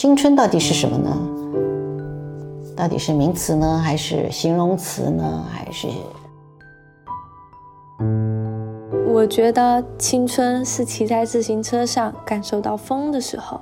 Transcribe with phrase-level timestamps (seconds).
[0.00, 1.14] 青春到底是什么呢？
[2.74, 5.44] 到底是名词呢，还是形容词呢？
[5.52, 5.88] 还是？
[9.06, 13.60] 我觉得青春是骑在自行车上感受到风的时候。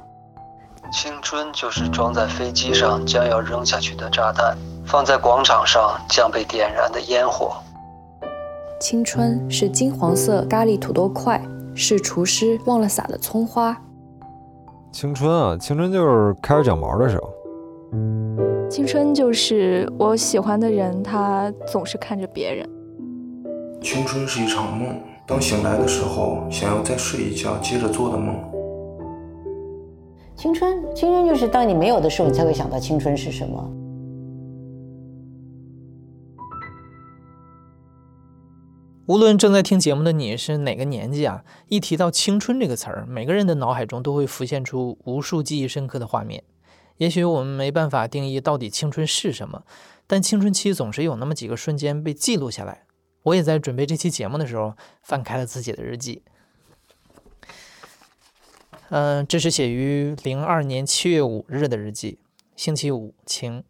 [0.92, 7.56] 青春就是装在飞机上将要扔下去的炸弹，放在广场上将被点燃的烟火。
[8.78, 11.42] 青春是金黄色咖喱土豆块，
[11.74, 13.76] 是厨师忘了撒的葱花。
[15.00, 17.32] 青春啊，青春就是开始长毛的时候。
[18.68, 22.68] 青春就是我喜欢的人，他总是看着别人。
[23.80, 24.88] 青春是一场梦，
[25.24, 28.34] 当醒来的时候，想要再睡一觉，接着做的梦。
[30.34, 33.70] 青春，青春就是当你没有的时候，你才会想到青春是什么。
[39.08, 46.44] 无论正在听节目的你是哪个年纪啊，一提到青春这个词儿，每个人的脑海中都会浮现出无数记忆深刻的画面。
[46.98, 49.64] 也许我们没办法定义到底青春是什么，
[50.06, 52.84] 但青春期总是有那么几个瞬间被记录下来。
[53.22, 56.22] 我也在准备这期节目的时候翻开了自己的日记。
[58.90, 62.18] 嗯，这是写于零二年七月五日的日记，
[62.54, 63.64] 星期五，晴。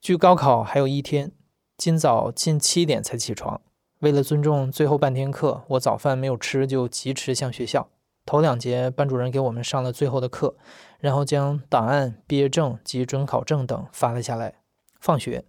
[0.00, 1.32] 距高考还有一天，
[1.76, 3.60] 今早近七点才起床。
[4.02, 7.88] 为了尊重最后半天课，我早饭没有吃就疾驰向学校。
[8.26, 10.56] 头两节班主任给我们上了最后的课，
[10.98, 14.54] 然后将档案、毕业证及准考证等发了下来。
[14.98, 15.44] 放学，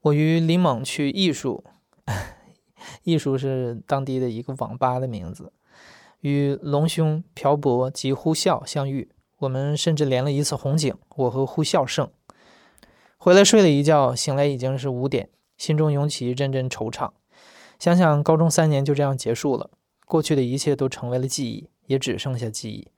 [0.00, 1.62] 我与林猛去艺术，
[3.04, 5.52] 艺术是当地的一个网吧的名字，
[6.22, 9.12] 与龙兄、朴博及呼啸相遇。
[9.38, 12.10] 我们甚至连了一次红警，我和呼啸胜。
[13.18, 17.12] 回来睡了一觉，醒来已经是五点，心中涌起一阵阵惆怅。
[17.78, 19.70] 想想高中三年就这样结束了，
[20.04, 22.88] 过去的一切都成为了记忆，也只剩下记忆。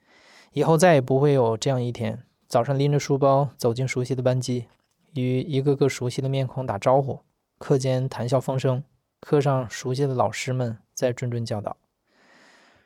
[0.52, 4.66] 以后再也不会有这样一天：早上拎着书包走进熟悉的班级，
[5.14, 7.20] 与一个个熟悉的面孔打招呼，
[7.58, 8.82] 课间谈笑风生，
[9.20, 11.76] 课上熟悉的老师们在谆谆教导。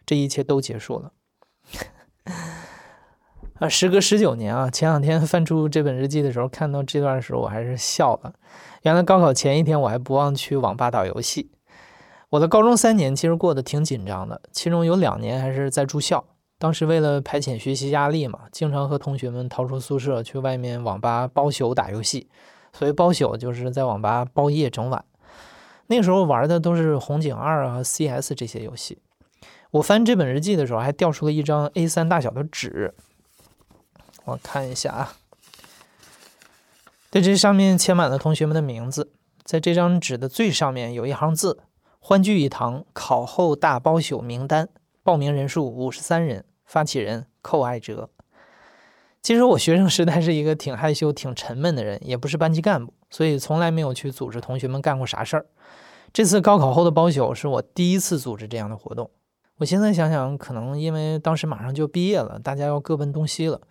[0.04, 1.12] 这一切都结束了。
[3.60, 8.34] 啊，时隔十九年啊，前两天翻出这本日记的时候，看到这段的时候，我还是笑了。
[8.82, 11.52] 原来高考前一天，我还不忘去网吧打游戏。
[12.34, 16.24] 我的高中三年其实过得挺紧张的，其中有两年还是在住校。
[16.58, 22.28] 当时为了排遣学习压力嘛，经常和同学们逃出宿舍去外面网吧包宿打游戏。
[22.72, 25.04] 所谓包宿，就是在网吧包夜整晚。
[25.86, 28.98] 那时候玩的都是红警二啊、CS 这些游戏。
[29.70, 32.92] 我翻这本日记的时候，还掉出了一张 A3 大小的纸。
[34.24, 35.12] 我看一下啊，
[37.12, 39.12] 在这上面签满了同学们的名字。
[39.44, 41.60] 在这张纸的最上面有一行字。
[42.06, 44.68] 欢聚一堂，考后大包宿名单，
[45.02, 48.10] 报名人数五十三人，发起人寇爱哲。
[49.22, 55.46] 其实我学生时代是一个挺害羞、挺沉闷的人，也不是班级干部，所以从来没有去组织同学们干过啥事儿。
[56.12, 59.10] 这次高考后的包宿是我第一次组织这样的活动。
[59.56, 63.62] 我现在想想，可能因为当时马上就毕业了，大家要各奔东西了，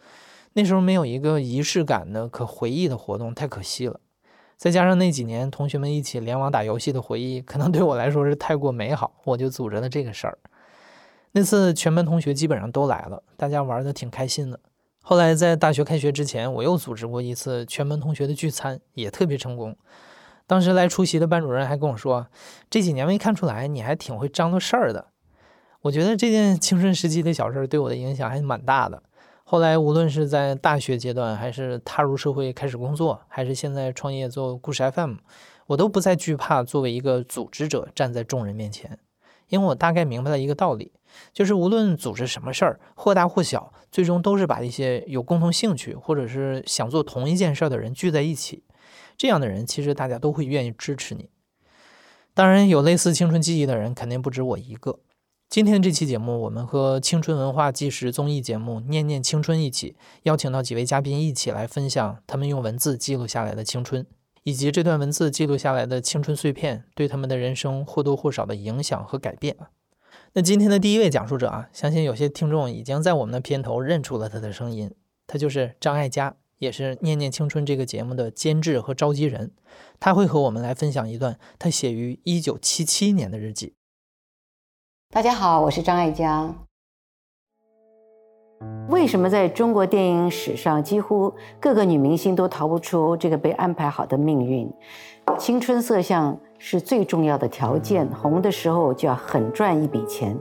[0.53, 3.99] 那时候没有一个仪式感的、可回忆的活动，太可惜了。
[4.63, 10.37] 再加上那几年同学们一起联网打游戏的回忆，可能对我来说是太过美好，我就组织了这个事儿。
[11.33, 14.57] 那次全班同学基本上都来了，大家玩的挺开心的。
[15.01, 19.75] 后来在大学开学之前，我又组织过一次全班同学的聚餐，也特别成功。
[20.47, 22.27] 当时来出席的班主任还跟我说
[22.71, 25.07] ：“这几年没看出来，你还挺会张罗事儿的。”
[25.83, 29.03] 我觉得这件青春时期的小事儿对我的影响还蛮大的。
[29.53, 35.17] 后来，无论是在大学阶段，还是踏入社会开始工作，还是现在创业做故事 FM，
[35.67, 38.97] 我都不再惧怕作为一个组织者站在众人面前，
[39.49, 40.91] 因为我大概明白了一个道理，
[41.31, 48.63] 就是无论组织什么事儿，或大或小，最终都是把一些有共同兴趣或者是想做同一件事的人聚在一起，
[49.15, 51.29] 这样的人其实大家都会愿意支持你。
[52.33, 54.97] 当然，有类似青春记忆的人肯定不止我一个。
[55.53, 64.03] 今天这期节目，我们和青春文化纪实综艺节目《念念青春》一起邀请到几位嘉宾，一起来分享他们用文字记录下来的青春，
[64.41, 69.55] 以及这段文字记录下来的青春碎片对他们的人生或多或少的影响和改变。
[70.33, 74.89] 那今天的第一位讲述者啊，相信有些听众已经在我们的片头认出了他的声音，
[75.27, 79.51] 他就是张艾嘉，也是《念念青春》这个节目的监制和召集人。
[79.99, 83.75] 他会和我们来分享一段他写于一九七七年的日记。
[85.13, 86.51] 大家好，我是张爱嘉。
[88.89, 94.67] 为什么在中国电影史上，几乎各个女明星都逃不出这个被安排好的命运？
[95.37, 100.35] 青春色相是最重要的条件，红的时候就要狠赚一笔钱。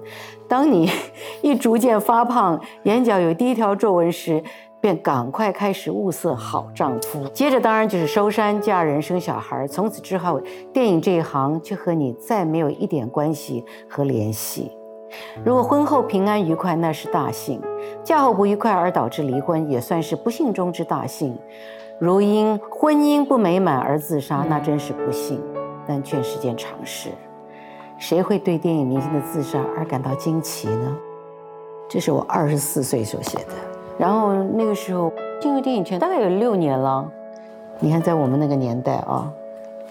[0.48, 0.88] 当你
[1.42, 4.42] 一逐渐发胖，眼角有第一条皱纹时，
[4.82, 7.24] 便赶快开始物色好丈夫。
[7.28, 9.66] 接着当然就是收山、嫁人、生小孩。
[9.68, 10.40] 从此之后，
[10.72, 14.72] 电影这一行就和你再没有一点关系和联系。
[15.44, 17.60] 如果婚后平安愉快，那是大幸；
[18.02, 21.38] 嫁后不愉快而导致离婚，也算是不幸中之大幸。
[22.00, 25.40] 如因婚姻不美满而自杀，那真是不幸，
[25.86, 27.10] 但却是件常事。
[27.98, 30.96] 谁会对电影明星的自杀而感到惊奇呢？
[31.88, 33.52] 这是我二十四岁所写的，
[34.02, 37.08] 然后那个时候进入电影圈大概有六年了。
[37.78, 39.32] 你看，在我们那个年代啊，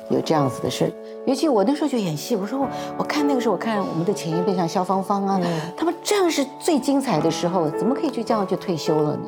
[0.09, 0.91] 有这样子的事
[1.25, 2.67] 尤其我那时候就演戏，我说我
[2.97, 5.39] 我看那个时候，我看我们的前一辈像肖芳芳啊，
[5.77, 9.23] 他们这样是最精彩的时候，怎么可以就这样就退休了呢？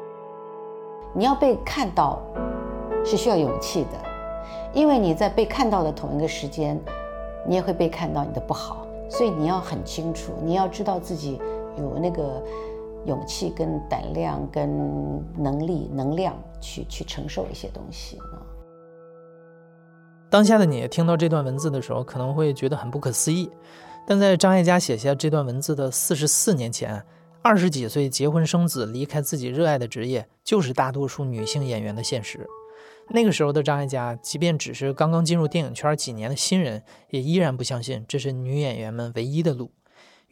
[1.13, 2.19] 你要被看到，
[3.05, 3.97] 是需要勇气的，
[4.73, 6.77] 因为你在被看到的同一个时间。
[7.45, 11.41] 你也会被看到你的不好，所以你要很清楚，你要知道自己
[11.77, 12.41] 有那个
[13.05, 18.41] 勇气、跟胆量、跟能力、能量去去承受一些东西啊。
[20.29, 23.49] 当下的你听到这段文字的时候，可能会觉得很不可思议，
[24.07, 27.03] 但在张艾嘉写下这段文字的四十四年前，
[27.41, 32.47] 二十几岁结婚生子，离开自己热爱的职业，就是大多数女性演员的现实。
[33.09, 39.69] 那个时候的张艾嘉，即便只是刚刚进入电影圈几年的新人，也依然不相信这是女演员们唯一的路。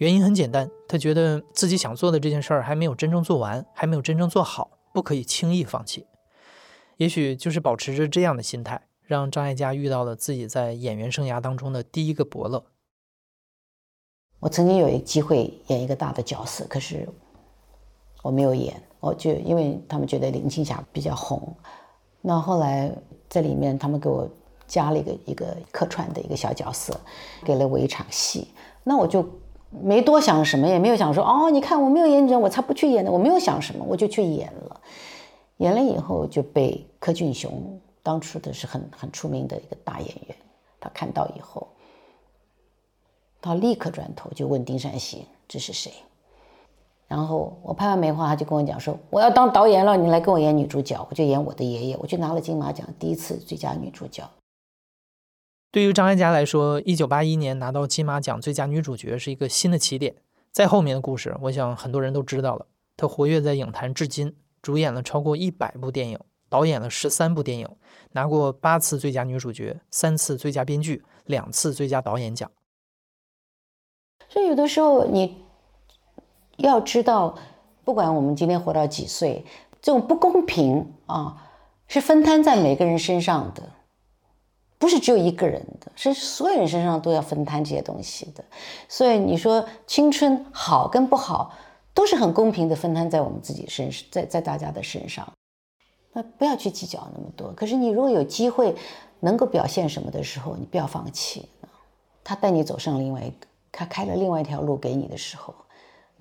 [0.02, 6.08] 原因很简单，他觉得自己想做的这件事儿还没有真正做完，还没有真正做好，不可以轻易放弃。
[6.98, 12.66] 也许就是保持着这样的心态，让张艾嘉遇到了自己在演员生涯当中的第一个伯乐。
[14.40, 17.08] 我曾经有一个机会演一个大的角色，可是
[18.24, 21.56] 我没有演，我就因为他们觉得林青霞比较红。
[22.22, 22.92] 那后来
[23.30, 24.28] 在里面，他们给我
[24.66, 27.00] 加了一个一个客串的一个小角色，
[27.46, 28.48] 给了我一场戏。
[28.84, 29.24] 那我就
[29.72, 33.12] 没多想什么，也没有想说哦，你看我没有演这，我才不去演呢。
[33.12, 34.82] 我没有想什么，我就去演了。
[35.58, 40.36] 演了以后就被柯俊雄，当初的是很很出名的一个大演员，
[40.80, 41.68] 他看到以后，
[43.42, 45.92] 他立刻转头就问丁善熙：“这是谁？”
[47.08, 54.28] 然后我拍完梅花，他就跟我讲说：“我要当导演了，你来跟我演女主角。”我就演我的爷爷，我就拿了金马奖第一次最佳女主角。
[55.72, 60.16] 对于张艾嘉来说，一九八一年拿到金马奖最佳女主角是一个新的起点。
[60.52, 62.66] 在后面的故事，我想很多人都知道了。
[62.98, 66.20] 她活跃在影坛至今，主演了超过一百部电影，
[66.50, 67.68] 导演了十三部电影，
[68.12, 72.52] 拿过八次最佳女主角，三次最佳编剧，两次最佳导演奖。
[74.28, 75.42] 所以有的时候你。
[76.58, 77.36] 要知道，
[77.84, 79.44] 不管我们今天活到几岁，
[79.82, 81.50] 这种不公平啊，
[81.88, 83.64] 是分摊在每个人身上的，
[84.82, 88.44] 不是只有一个人的，是所有人身上都要分摊这些东西的。
[88.90, 91.54] 所以你说青春好跟不好，
[91.94, 95.32] 都是很公平的分摊在我们自己身上，在在大家的身上。
[96.14, 97.54] 那不要去计较那么多。
[97.54, 98.76] 可是你如果有机会
[99.20, 101.48] 能够表现什么的时候，你不要放弃。
[102.24, 105.54] 他带你走上另外一个，他开了另外一条路给你的时候。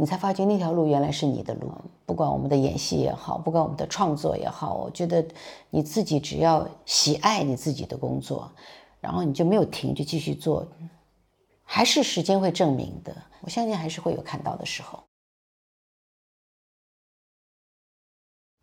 [0.01, 1.71] 你才发觉那条路原来是你的路。
[2.07, 5.23] 不管我们的演戏也好，不管我们的创作也好，我觉得
[5.69, 8.51] 你自己只要喜爱你自己的工作，
[8.99, 10.67] 然后你就没有停，就继续做，
[11.63, 13.15] 还是时间会证明的。
[13.43, 15.05] 我相信还是会有看到的时候。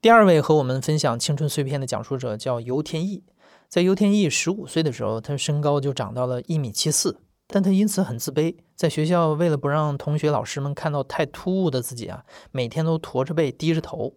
[0.01, 3.23] 第二位和我们分享青春碎片的讲述者叫尤天意。
[3.69, 7.26] 在尤天意十五岁的时候，他身高就长到了一米七四。
[7.47, 14.13] 但他因此很自卑，在学校为了不让同学、老师们看到太突兀的自己啊，每天都驼着背、低着头。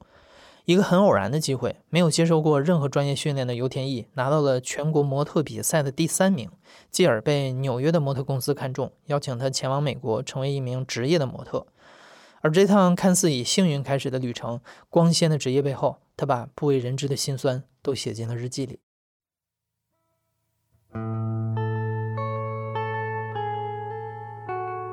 [0.67, 6.51] 一个很偶然的机会，没有接受过任何专业训练的尤天意拿到了全国模特比赛的第三名，
[6.91, 11.67] 继而被纽约的模特公司看中，邀请他前往美国成为一名职业的模特。
[12.43, 18.81] 而这趟看似以幸运开始的旅程，光鲜的职业背后，他把不为人知的辛酸都写进了日记里。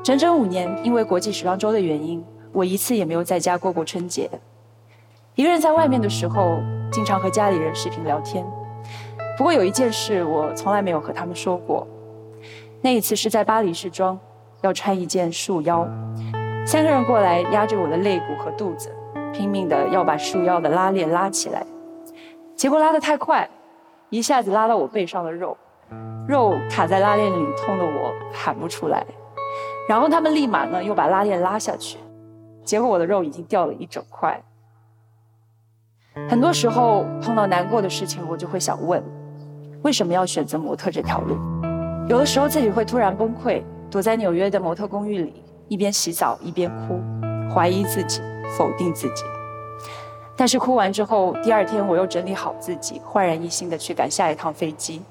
[0.08, 2.24] 整整五年，因为国际时装周的原因，
[2.54, 4.30] 我一次也没有在家过过春节。
[5.36, 8.46] 一个人在外面的时候，经常和家里人视频聊天。
[9.38, 11.86] 不过有一件事，我从来没有和他们说过。
[12.80, 14.18] 那一次是在巴黎试装，
[14.62, 15.86] 要穿一件束腰，
[16.66, 18.90] 三个人过来压着我的肋骨和肚子，
[19.34, 21.66] 拼命的要把束腰的拉链拉起来。
[22.56, 23.46] 结果拉得太快，
[24.10, 25.58] 一下子拉到我背上的肉，
[26.26, 29.06] 肉卡在拉链里，痛得我喊不出来。
[29.88, 31.98] 然后他们立马呢又把拉链拉下去，
[32.64, 34.42] 结果我的肉已经掉了一整块。
[36.28, 39.02] 很多时候碰到难过的事情，我就会想问：
[39.84, 41.38] 为什么要选择模特这条路？
[42.10, 47.00] 有的时候自己会突然崩溃，躲在纽约的模特公寓里，一边洗澡一边哭，
[47.54, 48.22] 怀疑自己，
[48.58, 49.24] 否定自己。
[50.36, 55.02] 但是哭完之后，第二天我又整理好自己，焕然一新的去赶下一趟飞机。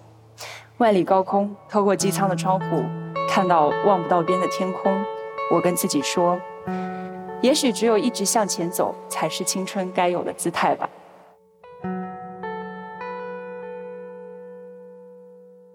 [0.78, 2.82] 万里高空，透过机舱的窗户，
[3.28, 5.04] 看到望不到边的天空，
[5.52, 6.40] 我跟自己说，
[7.42, 10.88] 也许只有一直向前走，才是青春该有的姿态吧。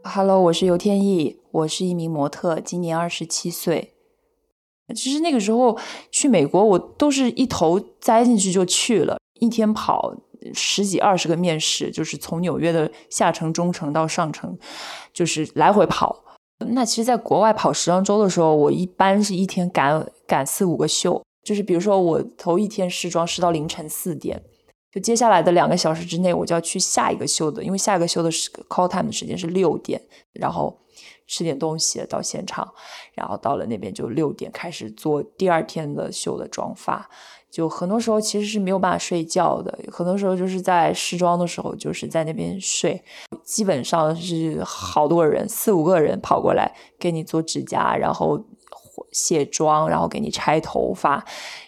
[0.04, 3.94] Hello，我是尤天意，我是一名模特，今年二十七岁。
[4.96, 5.78] 其实那个时候
[6.12, 9.18] 去美国，我都是一头栽进去就去了。
[9.40, 10.16] 一天跑
[10.54, 14.58] 十几二十个面试，就是从纽约的下城、中城到上城，
[15.14, 16.24] 就是来回跑。
[16.70, 21.22] 那其实，在国外跑时装周的时候，我一般是一天赶赶四五个秀。
[21.44, 24.40] 就是比如说，我头一天试妆试到凌晨四点，
[24.92, 30.00] 就接下来的两个小时之内，我就要去下一个秀的，因为下一个秀的是 call time 的时间是六点，
[30.34, 30.78] 然后
[31.32, 32.68] 吃点东西到现场，
[33.14, 37.10] 然后到了那边就六点开始做第二天的秀的妆发。
[37.50, 43.02] 就很多时候其实是没有办法睡觉的，很多时候就是在试妆的时候就是在那边睡，
[43.44, 46.70] 基本上是好多人四五个人跑过来
[47.00, 48.42] 给你做指甲，然后
[49.12, 51.26] 卸妆，然后给你拆头发。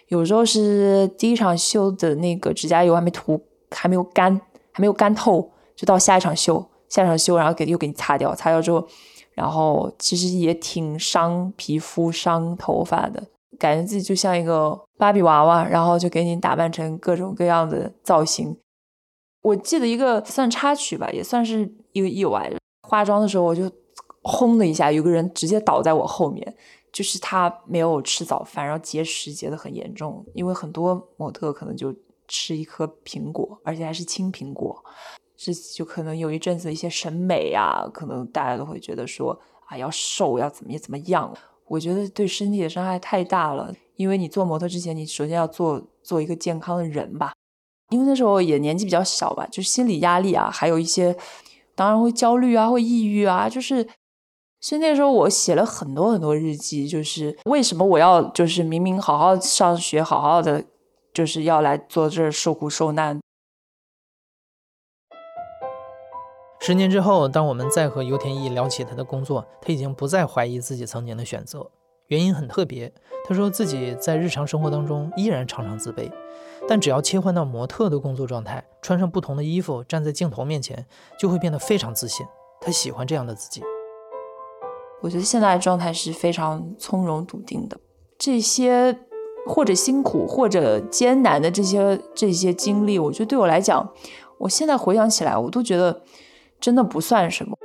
[0.08, 4.40] 有时候是第一场秀的那个指甲油还没涂，还没有干，
[4.72, 8.88] 还没有干透，就到下一场秀，下一场秀然后给又给你擦掉，擦掉之后，
[9.34, 13.22] 然后其实也挺伤皮肤、伤头发的。
[13.58, 18.56] 感觉自己就像一个芭比娃娃，然后就给你打扮成各种各样的造型。
[19.42, 22.52] 我记得一个算插曲吧，也算是一个意外。
[22.88, 23.70] 化妆的时候，我就
[24.22, 26.56] 轰的一下，有个人直接倒在我后面，
[26.92, 30.24] 就是他没有吃早饭，然后节食节的很严重。
[30.34, 31.94] 因为很多模特可能就
[32.26, 34.82] 吃一颗苹果，而且还是青苹果，
[35.44, 41.30] 这就可能有一阵子一些审美啊，可能大家都会觉得说啊，要瘦要怎么怎么样。
[41.66, 47.34] 我觉得对身体的伤害太大了，因为你做模特之前，你首先要做做一个健康的人吧。
[47.90, 51.14] 因为那时候也年纪比较小吧，就心理压力啊，还有一些，
[51.74, 53.86] 当然会焦虑啊，会抑郁啊，就是，
[54.62, 60.64] 所以那时候我写了很多很多日记，就是为什么我要就是明明好好上学，好好的，
[61.12, 63.20] 就是要来做这儿受苦受难。
[66.66, 71.70] 十年之后，当我们再和尤田一聊起他的工作，他已经不再怀疑自己曾经的选择。
[72.06, 72.90] 原因很特别，
[73.28, 76.10] 他说自己在日常生活当中依然常常自卑，
[76.66, 80.86] 但只要切换到模特的工作状态，穿上不同的衣服，站在镜头面前，
[81.20, 82.24] 就会变得非常自信。
[82.62, 83.62] 他喜欢这样的自己。
[85.02, 87.78] 我觉得现在的状态是非常从容笃定的。
[88.16, 88.98] 这些
[89.46, 93.92] 或者辛苦或者艰难的这些这些经历，我觉得对我来讲，
[94.38, 96.00] 我现在回想起来，我都觉得。
[96.60, 97.56] 真的不算什么。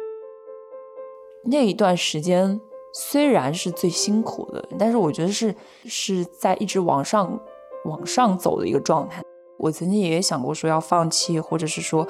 [1.46, 2.60] 那一段时间
[2.94, 5.56] 虽然是最辛苦的，但是我觉得是
[5.86, 7.40] 是在一直往上
[7.86, 9.22] 往上走的一个状态。
[9.58, 12.08] 我曾经也想过说要放弃，或者是说，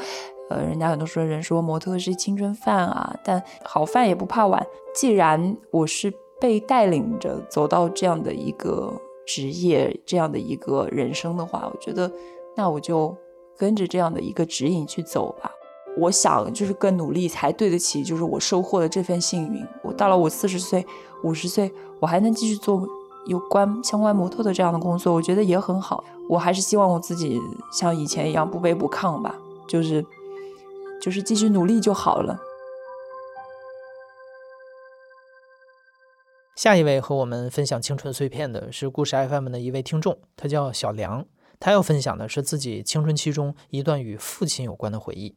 [0.49, 4.65] 呃，人家很多说人说模特是青春饭啊，但好饭也不怕晚。
[4.93, 8.93] 既然我是被带领着走到这样的一个
[9.25, 12.11] 职业，这样的一个人生的话，我觉得
[12.55, 13.15] 那我就
[13.57, 15.51] 跟着这样的一个指引去走吧。
[15.99, 19.65] 我想就是更努力才对得起，就是我收获的这份幸运。
[19.83, 20.85] 我到了我四十岁、
[21.23, 22.87] 五十岁，我还能继续做
[23.27, 26.03] 有关相关模特的这样的工作，我觉得也很好。
[26.29, 27.39] 我还是希望我自己
[27.71, 29.35] 像以前一样不卑不亢吧，
[29.67, 30.05] 就是
[31.01, 32.39] 就是继续努力就好了。
[36.55, 41.25] 下一位和我们分享青春碎片的是故事 FM 的一位听众，他叫小梁，
[41.59, 45.35] 他要分享的是自己青春期中一段与父亲有关的回忆。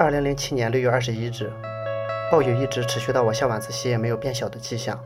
[0.00, 1.52] 二零零七年六月二十一日，
[2.30, 4.96] 暴雨一直持续到我下晚自习也没有变小的迹象。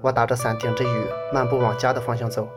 [0.00, 2.48] 我打着伞，顶着雨，漫步往家的方向走。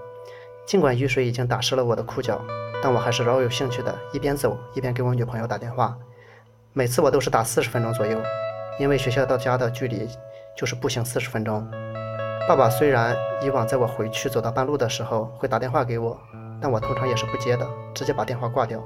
[0.65, 2.41] 尽管雨水已经打湿了我的裤脚，
[2.81, 5.97] 但我还是饶有兴趣的一边走一边给我女朋友打电话。
[6.71, 8.17] 每次我都是打四十分钟左右，
[8.79, 10.07] 因为学校到家的距离
[10.55, 11.69] 就是步行四十分钟。
[12.47, 16.17] 爸爸虽然以往在我回去走到半路的时候会打电话给我。
[16.63, 18.81] 但我通常也是不接的，直接把电话挂掉。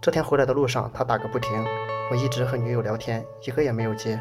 [0.00, 1.62] 这天回来的路上，他打个不停。
[2.10, 4.18] 我一直和女友聊天，一个也没有接。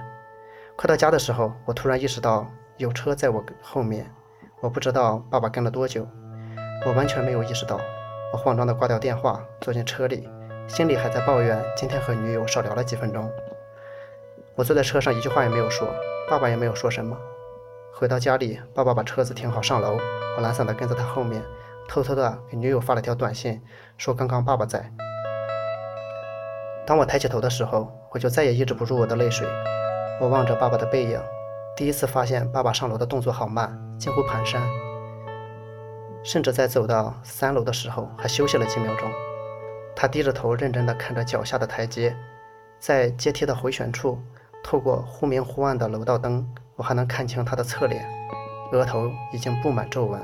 [0.75, 2.45] 快到家的时候，我突然意识到
[2.75, 4.13] 有车在我后面。
[4.59, 6.05] 我不知道爸爸跟了多久，
[6.85, 7.79] 我完全没有意识到。
[8.33, 10.27] 我慌张地挂掉电话，坐进车里，
[10.67, 13.31] 心里还在抱怨今天和女友少聊了几分钟。
[14.55, 15.87] 我坐在车上，一句话也没有说，
[16.29, 17.17] 爸爸也没有说什么。
[17.93, 19.97] 回到家里，爸爸把车子停好上楼，
[20.35, 21.41] 我懒散地跟在他后面。
[21.87, 23.61] 偷偷的给女友发了条短信，
[23.97, 24.91] 说刚刚爸爸在。
[26.85, 29.47] 当我抬起头的时候，我就再也抑制不住我的泪水。
[30.19, 31.21] 我望着爸爸的背影，
[31.75, 34.59] 第一次发现爸爸上楼的动作好慢，近乎蹒跚。
[36.23, 39.09] 甚至在走到三楼的时候还休息了几秒钟。
[39.95, 42.15] 他低着头，认真地看着脚下的台阶，
[42.79, 44.19] 在阶梯的回旋处，
[44.63, 48.05] 透过忽明忽暗的楼道灯，我还能看清他的侧脸，
[48.71, 50.21] 额头已经布满皱纹。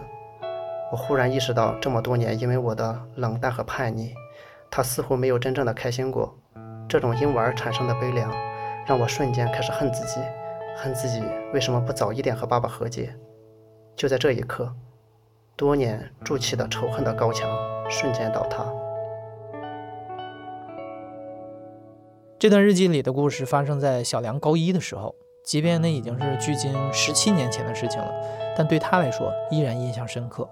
[0.94, 4.14] 我忽然意识到，这么多年，因为我的冷淡和叛逆，
[4.70, 6.38] 他似乎没有真正的开心过。
[6.88, 8.32] 这种因我而产生的悲凉，
[8.86, 10.20] 让我瞬间开始恨自己，
[10.78, 13.12] 恨自己为什么不早一点和爸爸和解。
[13.96, 14.72] 就在这一刻，
[15.56, 17.50] 多年筑起的仇恨的高墙
[17.90, 18.64] 瞬间倒塌。
[22.38, 28.14] 这段日记里的故事发生在小梁高一的时候，即便那已经是距今十七年前的事情了，
[28.56, 30.48] 但对他来说依然印象深刻。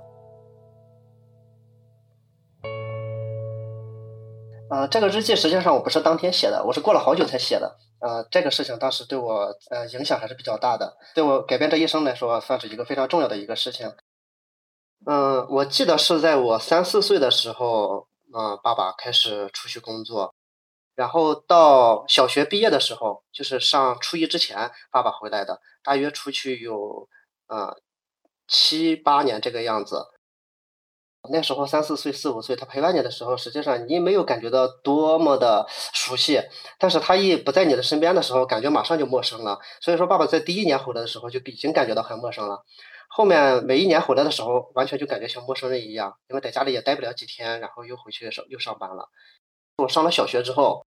[4.72, 7.78] 呃，这个日记实际上我不是当天写的，我是过了好久才写的。
[8.00, 13.94] 呃，这个事情当时对我呃影响还是比较大的，对我改变这一生来说，算是一个非常重要的一个事情。
[15.06, 20.34] 嗯，我记得是在我三四岁的时候，嗯，爸爸开始出去工作。
[20.96, 27.10] 然后到小学毕业的时候，就是上初一之前，爸爸回来的，大约出去有
[27.48, 27.76] 呃
[28.48, 30.08] 七八年这个样子。
[31.30, 36.42] 那时候三四岁、四五岁，他陪伴你的时候，实际上你没有感觉到多么的熟悉，
[36.80, 39.60] 但是他一不在你的身边的时候，感觉马上就陌生了。
[39.80, 42.64] 所以说，爸爸在第一年回来的时候就已经感觉到很陌生了。
[43.08, 49.08] 后面每一年回来的时候，完全就感觉像陌生人一样，因为在家里也待不了几天，然后又回去上又上班了。
[49.78, 50.86] 我上了小学之后，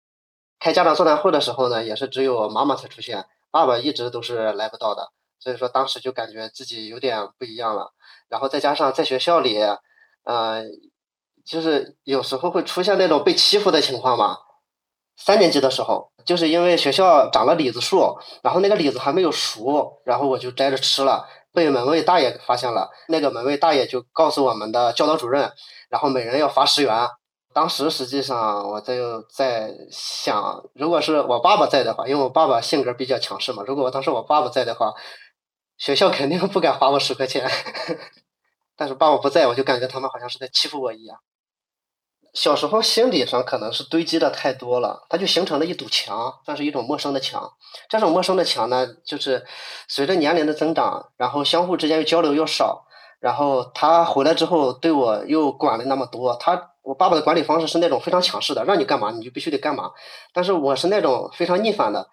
[0.60, 5.12] 开家长座谈会的时候呢，也是只有妈妈才出现，爸爸一直都是来不到的。
[5.40, 7.92] 所以说当时就感觉自己有点不一样了。
[8.30, 9.58] 然后再加上在学校里，
[10.24, 10.64] 呃，
[11.46, 14.38] 就是有时候会出现那种被欺负的情况嘛。
[15.18, 22.90] 三年级的时候，就是因为学校长了李子树，然后那个李子还没有熟，然后我就摘着吃了，被门卫大爷发现了。
[23.08, 25.52] 那个门卫大爷就告诉我们的教导主任，
[25.90, 27.08] 然后每人要罚十元。
[27.54, 34.94] 当时实际上我就在想，如果是我爸爸在的话，因为我爸爸性格比较强势嘛，如果我当时我爸爸在的话，
[35.78, 37.48] 学校肯定不敢罚我十块钱。
[38.82, 41.20] 但是爸爸不在，我就感觉他们好像是在欺负我一样。
[42.34, 47.48] 小时候心理上可能是堆积的太多了，它就形成了一堵墙，算是一种陌生的墙。
[47.88, 49.46] 这种陌生的墙呢，就是
[49.88, 52.88] 随着年龄的增长，然后相互之间又交流又少。
[53.20, 59.92] 然后他回来之后对我又管了那么多，他我爸爸的管理方式是那种非常强势的，让你干嘛你就必须得干嘛。
[60.34, 62.10] 但是我是那种非常逆反的。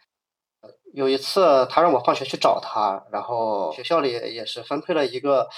[0.92, 5.48] 有一次他让我放学去找他，然后学校里也是分配了一个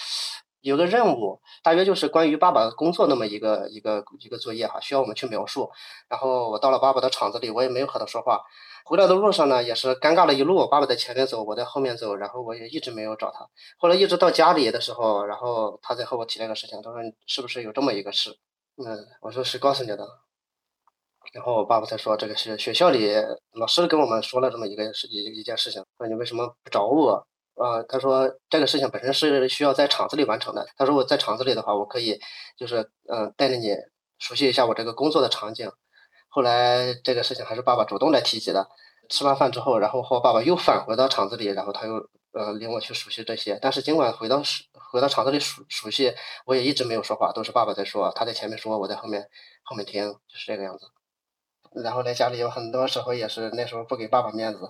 [0.60, 5.70] 有个任务，大约就是关于爸爸工作那么一个一个一个作业哈，需要我们去描述。
[6.08, 8.40] 然后我到了爸爸的厂子里，我也没有和他说话。
[8.84, 10.66] 回来的路上呢，也是尴尬了一路。
[10.68, 13.46] 爸爸在前面走，我在后面走，然后我也一直没有找他。
[13.78, 18.30] 后来一直到家里的时候，然后他在和我提那个事情，他说是不是有这么一个事？
[18.76, 20.06] 嗯，我说是告诉你的。
[21.32, 23.14] 然后我爸爸才说这个是学校里
[23.52, 27.24] 老师跟我们说了这么一个事一一件事情，说你为什么不找我？
[27.62, 30.66] 啊，他说这个事情本身是需要在厂子里完成的。
[30.76, 32.18] 他说我在厂子里的话，我可以
[32.56, 33.76] 就是嗯带着你
[34.18, 35.70] 熟悉一下我这个工作的场景。
[36.28, 38.66] 后来这个事情还是爸爸主动来提及的。
[39.10, 41.94] 吃完饭之后，然后和我爸爸又返回到厂子里，然后他又
[42.32, 43.58] 呃领我去熟悉这些。
[43.60, 44.40] 但是尽管回到
[44.92, 46.14] 回到厂子里熟熟悉，
[46.46, 49.28] 我也一直没有说话，都是爸爸在说，他在前面说，我在后面
[49.64, 50.86] 后面听，就是这个样子。
[51.82, 54.60] 然后在家里有很多时候也是那时候不给爸爸面子，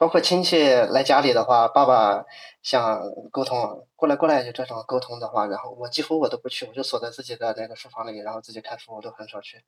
[0.00, 2.24] 包括亲戚来家里的话，爸爸
[2.62, 9.62] 想沟通过来过来就这种沟通的话，然后我几乎我都不去，我就锁在自己的那个书房里，然后自己看书，我都很少去。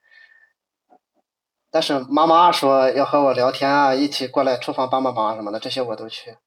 [1.70, 6.38] 但是妈妈说要和我聊天啊，一起过来厨房帮帮忙什么的，这些我都去。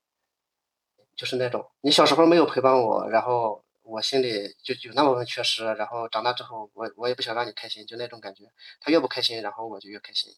[1.16, 8.46] 就是那种你小时候没有陪伴我，然后我心里就有那么份缺失，然后长大之后我我也不想让你开心，就那种感觉。
[8.82, 10.34] 他越不开心，然后我就越开心。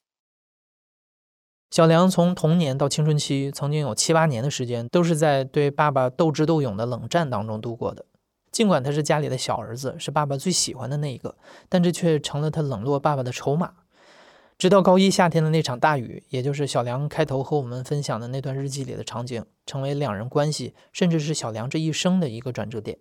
[1.69, 8.05] 小梁从童年到青春期，曾经有七八年的时间都是在对爸爸斗智斗勇的冷战当中度过的。
[8.51, 11.35] 尽管他是家里的小儿子，是爸爸最喜欢的那一个，
[11.69, 13.73] 但这却成了他冷落爸爸的筹码。
[14.57, 22.97] 直到高一夏天的那场大雨，也就是小梁开头和我们分享的那段日记里的场景，成为两人关系，甚至是小梁这一生的一个转折点。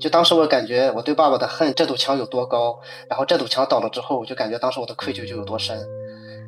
[0.00, 5.78] 就当时我感觉我对爸爸的恨，这堵墙有多高，然后这堵墙倒了之后，我就感觉当时我的愧疚就有多深。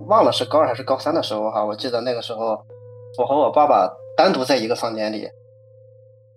[0.06, 2.64] 忘了是高二还是高三的时候哈，我记得那个时候，
[3.18, 5.28] 我和我爸爸单独在一个房间里，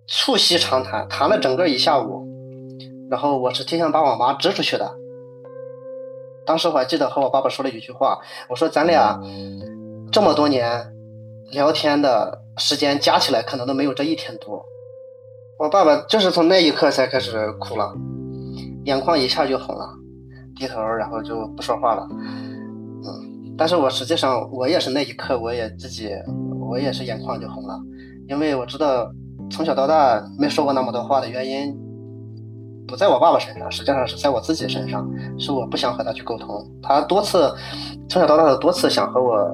[0.06, 2.24] 促膝长谈，谈了整个一下午。
[3.10, 4.94] 然后我是挺想把我妈支出去的。
[6.44, 9.18] 当时我还记得和我爸爸说了一句话，我说咱俩
[10.12, 10.92] 这么多年
[11.50, 14.64] 聊天的时间加起来，可能都没有这一天多。
[15.58, 17.90] 我爸爸就是从那一刻才开始哭了，
[18.84, 19.88] 眼眶一下就红了，
[20.54, 22.06] 低头然后就不说话了。
[22.10, 26.10] 嗯，但是我实际上我也是那一刻我也自己
[26.68, 27.80] 我也是眼眶就红了，
[28.28, 29.10] 因为我知道
[29.50, 31.74] 从小到大没说过那么多话的原因
[32.86, 36.70] 不在我爸爸身上，实际上是在我自己身上，是我不想和他去沟通。
[36.82, 37.50] 他多次
[38.10, 39.50] 从小到大的多次想和我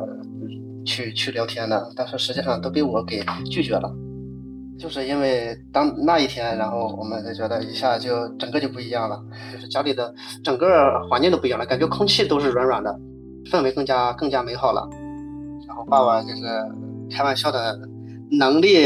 [0.85, 3.89] 去去聊天的，但是实际上都被我给拒绝了。
[4.83, 9.17] 就是因为当那一天，然后我们就觉得一下就整个就不一样了，
[9.53, 12.93] 就是家里的整个环境都不一样了，感觉空气都是软软的，
[13.49, 14.85] 氛围更加更加美好了。
[15.69, 16.43] 然后爸爸就是
[17.15, 17.79] 开玩笑的
[18.29, 18.77] 能力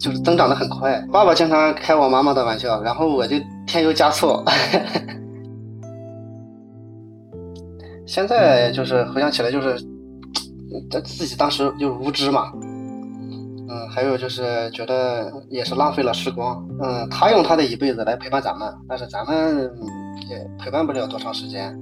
[0.00, 3.36] 就是增长的很快，爸爸经常开我妈妈的玩笑，然后我就
[3.68, 4.42] 添油加醋。
[8.04, 9.80] 现在就是回想起来，就是
[11.04, 12.52] 自己当时就无知嘛。
[13.72, 16.62] 嗯，还有就是觉得也是浪费了时光。
[16.82, 19.70] 嗯，他用他的一辈子来陪伴咱们，但是咱们
[20.28, 21.74] 也陪伴不了多长时间，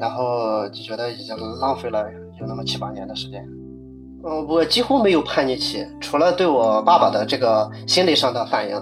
[0.00, 2.06] 然后就觉得已经浪费了
[2.40, 3.44] 有那么七八年的时间。
[4.24, 8.80] 嗯，我几乎没有叛逆期，除了对我爸爸的这个心理上的反应，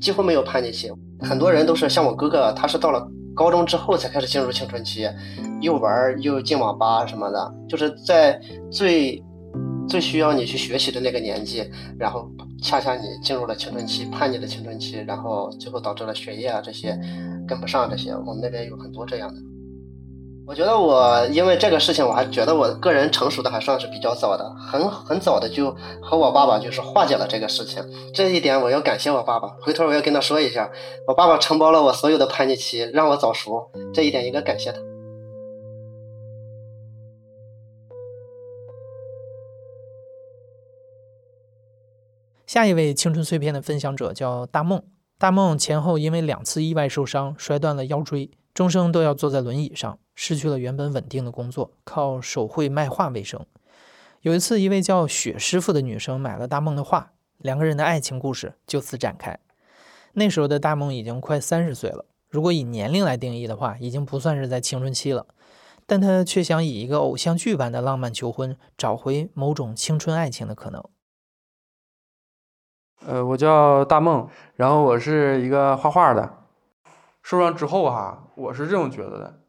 [0.00, 0.92] 几乎没有叛逆期。
[1.22, 5.08] 很多人都是像我哥哥，他是到了高中之后才开始进入青春期，
[5.60, 8.40] 又玩又进网吧什么的，就是在
[8.70, 9.20] 最。
[9.88, 12.30] 最需要你去学习的那个年纪，然后
[12.62, 16.98] 恰恰你进入了青春期，叛逆的青春期，然后最后导致了学业啊这些
[17.46, 19.40] 跟不上这些，我们那边有很多这样的。
[20.46, 25.70] 我觉得我因为这个事情，我还觉得我个人成熟的还算是比较早的，很很早的就
[26.00, 29.48] 和我爸爸就是化解了这个事情，这一点我要感谢我爸爸。
[29.60, 30.70] 回头我要跟他说一下，
[31.06, 34.87] 我爸爸承包了我所有的叛逆期，让我早熟，这一点应该感谢他。
[42.48, 44.82] 下一位青春碎片的分享者叫大梦。
[45.18, 53.44] 大梦前后因为两次意外受伤，摔断了腰椎，终生都要坐在轮椅上，失去了原本稳定的工作，靠手绘卖画为生。
[54.22, 59.38] 有一次，一位叫雪师傅的女生买了大梦的画，两个人的爱情故事就此展开。
[60.14, 65.26] 那时候的大梦已经快三十岁了，如果以年龄来定义的话，已经不算是在青春期了，
[65.84, 70.82] 但她却想以一个偶像剧般的浪漫求婚，找回某种青春爱情的可能。
[73.06, 76.34] 呃，我叫大梦，然后我是一个画画的。
[77.22, 79.40] 受伤之后哈，我是这种觉得的，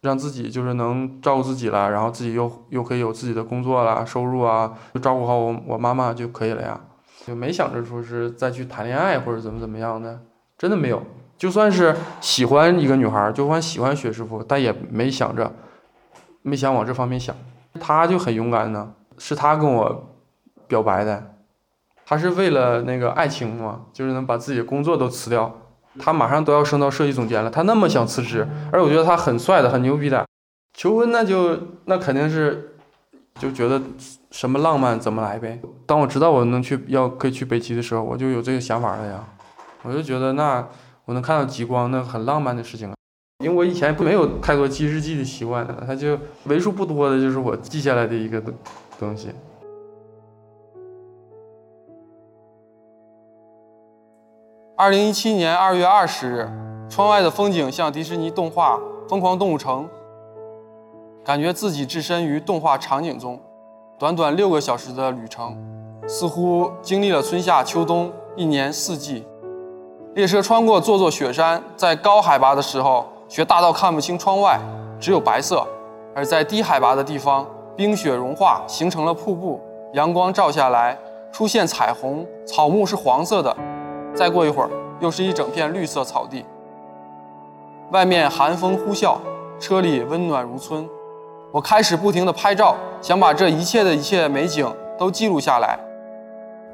[0.00, 6.80] 让自己就是能照顾自己了，然后自己又又可以有自己的工作了，收入啊，就照顾好我我妈妈就可以了呀，
[7.26, 10.20] 就没想着说是再去谈恋爱或者怎么怎么样的，
[10.56, 11.02] 真的没有。
[11.36, 15.50] 就算是喜欢一个女孩，就算喜欢薛师傅，但也没想着，
[16.42, 17.34] 没想往这方面想。
[17.80, 20.10] 他就很勇敢呢，是他跟我
[20.68, 21.34] 表白的。
[22.10, 25.60] 他是为了那个爱情嘛，就是能把自己的工作都辞掉。
[26.00, 30.26] 他马上都要升到设计总监了，他那么想辞职，而我觉得他很帅的，很牛逼的。
[30.76, 32.74] 求婚那就那肯定是，
[33.38, 33.80] 就觉得
[34.32, 35.60] 什么浪漫怎么来呗。
[35.86, 39.24] 当我知道我能去要可以去北极的时候，我就有这个想法了呀。
[39.84, 40.66] 我就觉得那
[41.04, 42.94] 我能看到极光，那很浪漫的事情啊。
[43.44, 48.52] 因为我以前没有太多记日记的习惯的，他就为数不多的就是我记下来的一个东
[48.98, 49.28] 东西。
[54.80, 56.48] 二零一七年二月二十日，
[56.88, 58.76] 窗外的风景像迪士尼动画
[59.10, 59.84] 《疯狂动物城》，
[61.22, 63.38] 感觉自己置身于动画场景中。
[63.98, 65.54] 短短六个小时的旅程，
[66.06, 69.26] 似乎经历了春夏秋冬一年四季。
[70.14, 74.58] 列车穿过座座雪山，在高海拔的时候，雪大到看不清窗外，
[74.98, 75.58] 只有白色；
[76.14, 79.60] 而在低海拔的地方，冰雪融化，形成了瀑布，
[79.92, 80.96] 阳光照下来，
[81.30, 83.54] 出现彩虹，草木是黄色的。
[84.14, 84.70] 再过一会儿，
[85.00, 86.44] 又是一整片绿色草地。
[87.90, 89.16] 外面寒风呼啸，
[89.58, 90.88] 车里温暖如春。
[91.52, 95.78] 我开始不停地拍照，想把这一切的一切美景都记录下来，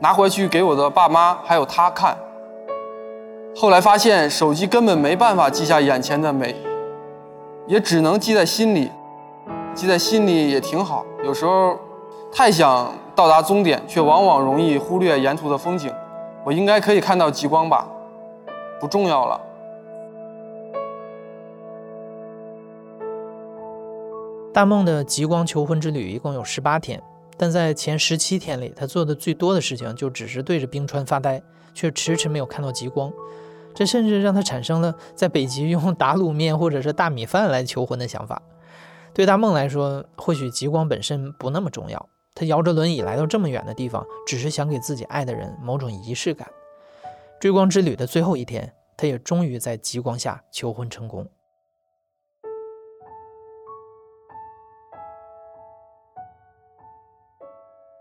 [0.00, 2.16] 拿回去给我的爸妈还有他看。
[3.56, 6.54] 后来发现手机根本没办法记下眼前的美，
[7.66, 8.90] 也只能记在心里。
[9.74, 11.04] 记在心里也挺好。
[11.24, 11.78] 有时候
[12.32, 15.90] 太想到达终点，却往往容易忽略沿途的风景。
[16.46, 17.88] 我应该可以看到极光吧？
[18.78, 19.40] 不重要了。
[24.54, 27.02] 大梦的极光求婚之旅一共有十八天，
[27.36, 31.42] 但在前十七天里，他做的最多的事情就只是对着冰川发呆，
[31.74, 33.12] 却迟迟没有看到极光。
[33.74, 38.40] 这甚至让他产生了在北极用打卤面或者是大米饭来求婚的想法。
[39.12, 42.08] 对大梦来说，或许极光本身不那么重要。
[42.36, 46.46] 他摇着轮椅来到这么远的地方，只是想给自己爱的人某种仪式感。
[47.40, 51.26] 追光之旅的最后一天，他也终于在极光下求婚成功。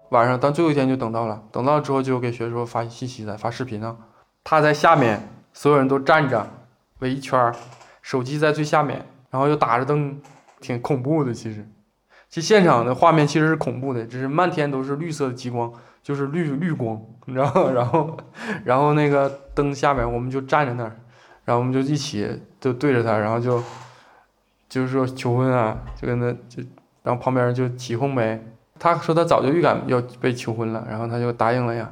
[0.10, 3.98] 晚上，当最后一天就等到了，等到之后就给学叔发信息了，发视频呢。
[4.43, 6.45] 他在下面，所有人都站着
[7.00, 7.54] 围一圈，
[8.02, 10.21] 手机在最下面，然后又打着灯，
[10.60, 11.34] 挺恐怖的。
[11.34, 11.67] 其实，
[12.36, 15.71] 其实现场的画面其实是恐怖的，只是漫天都是绿色的极光，
[16.04, 17.71] 就是绿绿光，你知道吗？
[17.71, 18.17] 然后，
[18.65, 21.00] 然后那个灯下面，我们就站在那儿，
[21.45, 23.63] 然后我们就一起就对着他，然后就
[24.67, 26.62] 就是说求婚啊，就跟他就，
[27.04, 28.45] 然后旁边就起哄呗。
[28.78, 31.89] 他说他早就预感要被求婚了，然后他就答应了呀。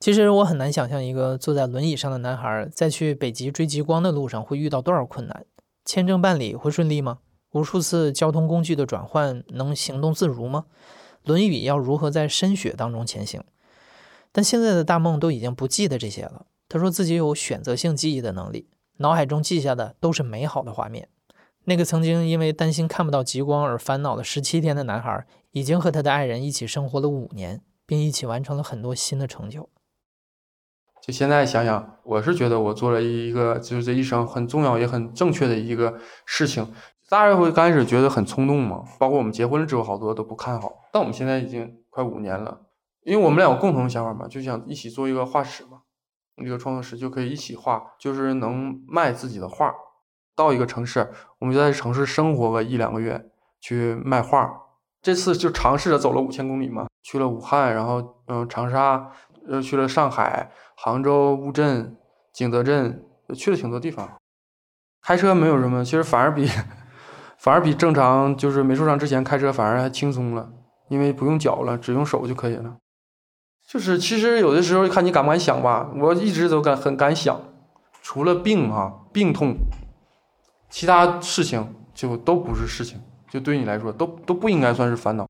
[0.00, 5.46] 其实我很难想象一个坐在轮椅上的男孩在去北极追极光的路上会遇到多少困难。
[5.86, 7.20] 签证办理会顺利吗？
[7.56, 10.66] 无数次交通工具的转换能行动自如吗？
[11.24, 13.42] 轮椅要如何在深雪当中前行？
[14.30, 16.44] 但现在的大梦都已经不记得这些了。
[16.68, 21.08] 他说自己有选择性记忆的能力，脑海中记下的都是美好的画面。
[21.64, 25.26] 那个曾经因为担心看不到极光而烦恼了十七天的男孩。
[25.52, 29.70] 已经和他的爱人一起生活了五年，并一起完成了很多新的成就。
[31.00, 36.70] 就现在想想，我是觉得我做了一个就是这一生很重要也很正确的一个事情。
[37.08, 40.84] 大家会刚开始觉得很冲动嘛，包括我们结婚了之后，好多都不看好。
[40.92, 42.62] 但我们现在已经快五年了，
[43.04, 45.82] 因为我们俩有共同的想法嘛，就想一起做一个画室嘛，
[46.36, 49.72] 一个创作室就可以一起画，就是能卖自己的画。
[50.34, 54.64] 到一个城市，我们就在城市生活个一两个月，去卖画。
[55.00, 59.12] 这次就尝试着走了五千公里嘛，去了武汉，然后嗯长沙，
[59.46, 61.96] 又去了上海、杭州、乌镇、
[62.32, 64.10] 景德镇，去了挺多地方。
[65.00, 66.48] 开车没有什么，其实反而比
[67.46, 70.48] 反而比正常就是没受伤之前开车反而还轻松了，
[70.88, 72.74] 因为不用脚了，只用手就可以了。
[73.68, 77.40] 就是其实有的时候看你敢不敢想吧，我一直都敢很敢想，
[78.02, 79.54] 除了病哈病痛，
[80.68, 83.00] 其他事情就都不是事情。
[83.30, 85.24] 就对你来说，都都不应该算是烦恼。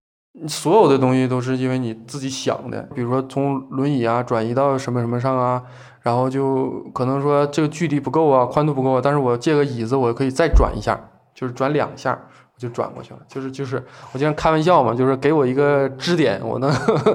[0.49, 2.81] 所有的东西都是因为你自己想的。
[2.95, 5.63] 比如说从轮椅啊转移到什么什么上啊，
[6.01, 10.99] 然后就可能说这个距离不够啊，宽度不够啊，但是我借个椅子，我可以再转一下，
[11.37, 12.18] 就是转两下，
[12.55, 13.20] 我就转过去了。
[13.29, 13.77] 就是就是
[14.12, 16.72] 我经常开玩笑嘛，就是给我一个支点，我能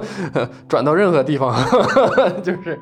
[0.70, 1.58] 转到任何地方，
[2.44, 2.80] 就是。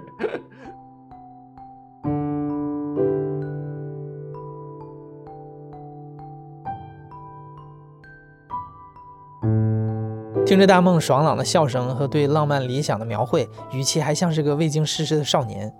[10.45, 15.71] 听着大梦爽朗的笑声和对浪漫理想的描绘，语气还像是个未经世事的少年。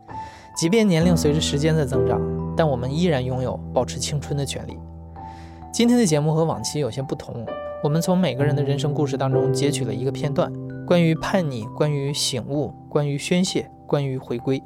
[0.56, 2.22] 即便年龄随着时间在增长，
[2.56, 4.78] 但我们依然拥有保持青春的权利。
[5.72, 7.46] 今天的节目和往期有些不同，
[7.84, 10.52] 我们从每个人的人生故事当中截取了一个片段，
[10.86, 14.62] 关于叛逆，关于醒悟，关于宣泄，关于回归。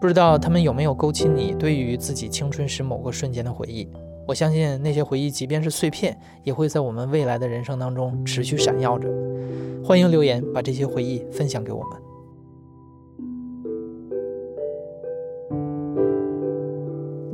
[0.00, 3.88] 不知道他们有没有勾起你对于自己青春时某个瞬间的回忆？
[4.26, 9.08] 我相信那些回忆，即便是碎片，也会在我们未来的人生当中持续闪耀着。
[9.84, 12.07] 欢迎留言，把这些回忆分享给我们。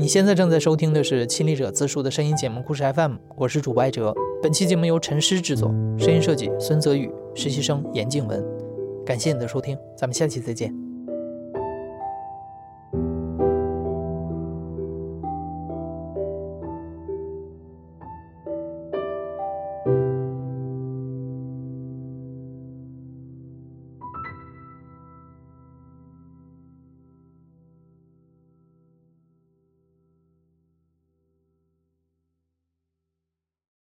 [0.04, 4.12] 你现在正在收听的是《亲历者自述》的声音节目《故事 FM》，我是主播艾哲。
[4.42, 8.44] 本期节目由陈诗制作，声音设计孙泽宇，实习生严静文。
[9.06, 10.83] 感谢你的收听，咱们下期再见。